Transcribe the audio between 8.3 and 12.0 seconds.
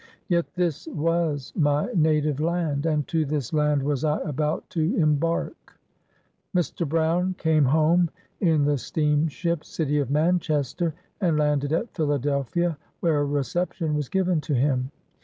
in the steamship" City of Manchester," and landed at